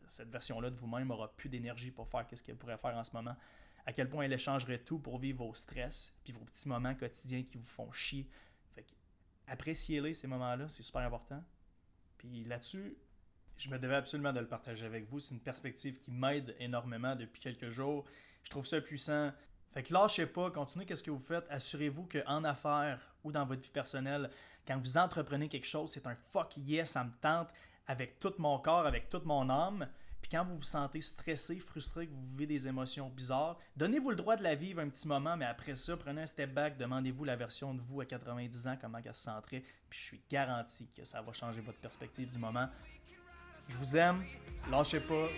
cette 0.07 0.31
version-là 0.31 0.71
de 0.71 0.77
vous-même 0.77 1.11
aura 1.11 1.35
plus 1.35 1.49
d'énergie 1.49 1.91
pour 1.91 2.09
faire 2.09 2.25
ce 2.33 2.43
qu'elle 2.43 2.57
pourrait 2.57 2.79
faire 2.79 2.97
en 2.97 3.03
ce 3.03 3.13
moment, 3.13 3.35
à 3.87 3.93
quel 3.93 4.09
point 4.09 4.25
elle 4.25 4.33
échangerait 4.33 4.79
tout 4.79 4.99
pour 4.99 5.19
vivre 5.19 5.45
vos 5.45 5.55
stress, 5.55 6.15
puis 6.23 6.33
vos 6.33 6.45
petits 6.45 6.69
moments 6.69 6.95
quotidiens 6.95 7.43
qui 7.43 7.57
vous 7.57 7.67
font 7.67 7.91
chier. 7.93 8.29
appréciez-les, 9.49 10.15
ces 10.15 10.27
moments-là, 10.27 10.69
c'est 10.69 10.83
super 10.83 11.03
important. 11.03 11.43
Puis 12.19 12.45
là-dessus, 12.45 12.97
je 13.59 13.69
me 13.71 13.79
devais 13.79 13.97
absolument 13.97 14.33
de 14.33 14.41
le 14.41 14.47
partager 14.47 14.87
avec 14.87 15.09
vous. 15.09 15.21
C'est 15.21 15.35
une 15.35 15.41
perspective 15.41 15.99
qui 15.99 16.11
m'aide 16.11 16.55
énormément 16.59 17.17
depuis 17.17 17.41
quelques 17.41 17.71
jours. 17.71 18.05
Je 18.43 18.51
trouve 18.51 18.67
ça 18.67 18.81
puissant. 18.81 19.33
Fait 19.73 19.83
que 19.83 19.93
lâchez 19.93 20.27
pas, 20.27 20.51
continuez 20.51 20.87
qu'est-ce 20.87 21.03
que 21.03 21.11
vous 21.11 21.19
faites? 21.21 21.47
Assurez-vous 21.51 22.09
qu'en 22.11 22.45
affaires 22.45 23.15
ou 23.25 23.33
dans 23.33 23.45
votre 23.45 23.63
vie 23.63 23.71
personnelle, 23.71 24.31
quand 24.67 24.79
vous 24.79 24.97
entreprenez 24.97 25.49
quelque 25.49 25.67
chose, 25.67 25.91
c'est 25.91 26.07
un 26.07 26.17
fuck 26.33 26.57
yes, 26.57 26.93
ça 26.93 27.05
me 27.05 27.11
tente 27.21 27.49
avec 27.87 28.19
tout 28.19 28.33
mon 28.39 28.59
corps, 28.59 28.87
avec 28.87 29.09
toute 29.09 29.25
mon 29.25 29.49
âme. 29.49 29.87
Puis 30.21 30.31
quand 30.31 30.45
vous 30.45 30.57
vous 30.57 30.65
sentez 30.65 31.01
stressé, 31.01 31.61
frustré, 31.61 32.07
que 32.07 32.13
vous 32.13 32.27
vivez 32.33 32.47
des 32.47 32.67
émotions 32.67 33.09
bizarres, 33.11 33.59
donnez-vous 33.77 34.11
le 34.11 34.17
droit 34.17 34.37
de 34.37 34.43
la 34.43 34.57
vivre 34.57 34.81
un 34.81 34.89
petit 34.89 35.07
moment, 35.07 35.37
mais 35.37 35.45
après 35.45 35.77
ça, 35.77 35.97
prenez 35.97 36.23
un 36.23 36.27
step 36.27 36.53
back, 36.53 36.79
demandez-vous 36.79 37.25
la 37.25 37.37
version 37.37 37.75
de 37.75 37.81
vous 37.81 38.01
à 38.01 38.07
90 38.07 38.67
ans, 38.67 38.77
comment 38.81 38.99
elle 39.05 39.15
se 39.15 39.23
senterait. 39.23 39.63
Puis 39.89 40.01
je 40.01 40.05
suis 40.05 40.21
garanti 40.29 40.89
que 40.97 41.05
ça 41.05 41.23
va 41.23 41.33
changer 41.33 41.61
votre 41.61 41.79
perspective 41.79 42.33
du 42.33 42.39
moment. 42.39 42.69
Je 43.69 43.77
vous 43.77 43.97
aime. 43.97 44.25
Lâchez 44.71 45.01
pas. 45.01 45.29